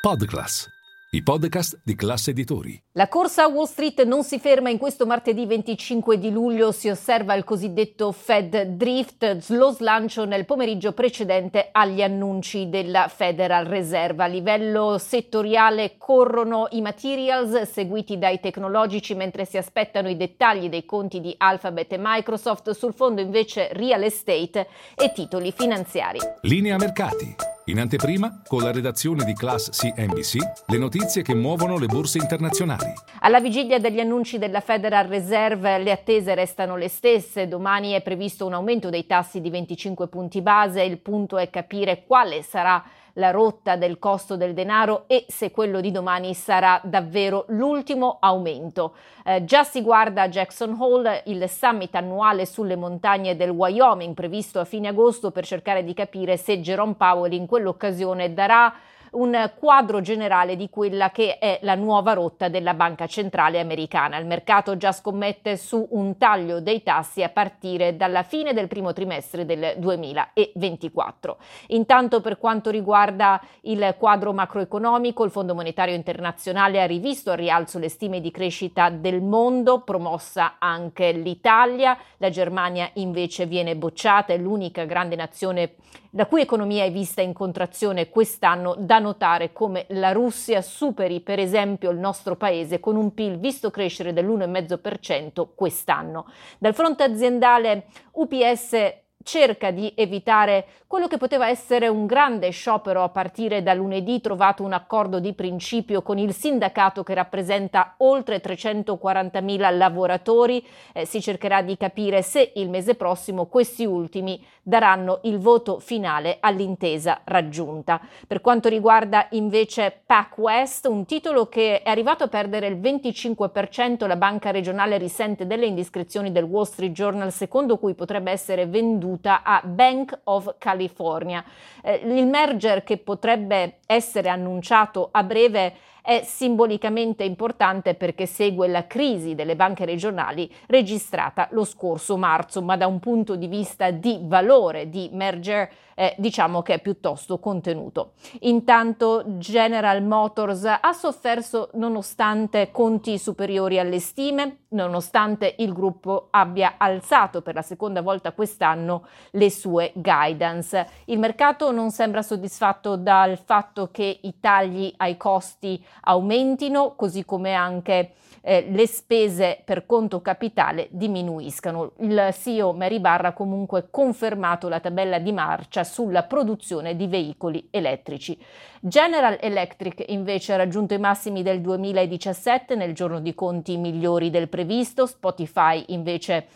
[0.00, 0.66] Podclass,
[1.10, 2.82] i podcast di classe editori.
[2.92, 6.88] La corsa a Wall Street non si ferma in questo martedì 25 di luglio, si
[6.88, 14.22] osserva il cosiddetto Fed Drift, lo slancio nel pomeriggio precedente agli annunci della Federal Reserve.
[14.22, 20.86] A livello settoriale corrono i materials seguiti dai tecnologici mentre si aspettano i dettagli dei
[20.86, 26.20] conti di Alphabet e Microsoft, sul fondo invece real estate e titoli finanziari.
[26.40, 27.49] Linea mercati.
[27.70, 32.92] In anteprima, con la redazione di Class CNBC, le notizie che muovono le borse internazionali.
[33.20, 37.46] Alla vigilia degli annunci della Federal Reserve, le attese restano le stesse.
[37.46, 40.82] Domani è previsto un aumento dei tassi di 25 punti base.
[40.82, 42.82] Il punto è capire quale sarà
[43.14, 48.94] la rotta del costo del denaro e se quello di domani sarà davvero l'ultimo aumento.
[49.24, 54.60] Eh, già si guarda a Jackson Hole, il summit annuale sulle montagne del Wyoming previsto
[54.60, 58.72] a fine agosto per cercare di capire se Jerome Powell in quell'occasione darà
[59.12, 64.18] un quadro generale di quella che è la nuova rotta della Banca Centrale Americana.
[64.18, 68.92] Il mercato già scommette su un taglio dei tassi a partire dalla fine del primo
[68.92, 71.36] trimestre del 2024.
[71.68, 77.78] Intanto per quanto riguarda il quadro macroeconomico, il Fondo Monetario Internazionale ha rivisto a rialzo
[77.78, 81.96] le stime di crescita del mondo, promossa anche l'Italia.
[82.18, 85.74] La Germania invece viene bocciata, è l'unica grande nazione
[86.14, 91.38] la cui economia è vista in contrazione quest'anno da notare come la Russia superi per
[91.38, 96.26] esempio il nostro paese con un PIL visto crescere dell'1,5% quest'anno.
[96.58, 103.10] Dal fronte aziendale UPS cerca di evitare quello che poteva essere un grande sciopero a
[103.10, 109.76] partire da lunedì trovato un accordo di principio con il sindacato che rappresenta oltre 340.000
[109.76, 110.66] lavoratori.
[110.92, 116.38] Eh, si cercherà di capire se il mese prossimo questi ultimi daranno il voto finale
[116.40, 118.00] all'intesa raggiunta.
[118.26, 124.16] Per quanto riguarda invece PacWest, un titolo che è arrivato a perdere il 25%, la
[124.16, 128.66] banca regionale risente delle indiscrezioni del Wall Street Journal secondo cui potrebbe essere
[129.10, 131.44] venduta a Bank of California.
[131.82, 138.86] Eh, il merger che potrebbe essere annunciato a breve è simbolicamente importante perché segue la
[138.86, 144.18] crisi delle banche regionali registrata lo scorso marzo, ma da un punto di vista di
[144.22, 145.68] valore di merger
[146.00, 148.12] eh, diciamo che è piuttosto contenuto.
[148.40, 157.42] Intanto General Motors ha sofferto nonostante conti superiori alle stime, nonostante il gruppo abbia alzato
[157.42, 160.88] per la seconda volta quest'anno le sue guidance.
[161.04, 167.52] Il mercato non sembra soddisfatto dal fatto che i tagli ai costi aumentino, così come
[167.52, 168.12] anche
[168.42, 171.92] eh, le spese per conto capitale diminuiscano.
[171.98, 177.68] Il CEO Mary Barra ha comunque confermato la tabella di marcia sulla produzione di veicoli
[177.70, 178.38] elettrici.
[178.80, 184.48] General Electric invece ha raggiunto i massimi del 2017 nel giorno di conti migliori del
[184.48, 186.46] previsto, Spotify invece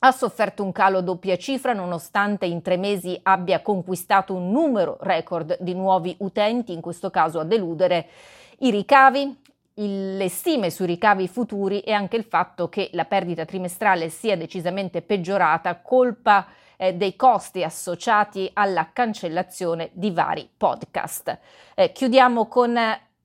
[0.00, 4.96] ha sofferto un calo a doppia cifra nonostante in tre mesi abbia conquistato un numero
[5.00, 8.06] record di nuovi utenti, in questo caso a deludere
[8.58, 9.36] i ricavi,
[9.74, 15.02] le stime sui ricavi futuri e anche il fatto che la perdita trimestrale sia decisamente
[15.02, 16.46] peggiorata, colpa
[16.76, 21.38] eh, dei costi associati alla cancellazione di vari podcast.
[21.74, 22.76] Eh, chiudiamo con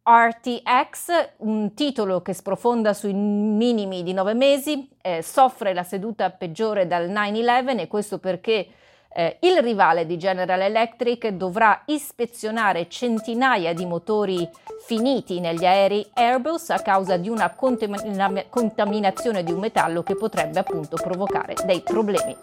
[0.04, 6.86] RTX, un titolo che sprofonda sui minimi di nove mesi, eh, soffre la seduta peggiore
[6.86, 8.68] dal 9-11 e questo perché
[9.14, 14.48] eh, il rivale di General Electric dovrà ispezionare centinaia di motori
[14.86, 20.60] finiti negli aerei Airbus a causa di una contam- contaminazione di un metallo che potrebbe
[20.60, 22.36] appunto provocare dei problemi.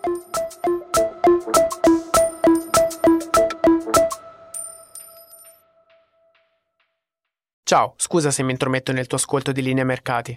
[7.62, 10.36] Ciao, scusa se mi intrometto nel tuo ascolto di linea mercati.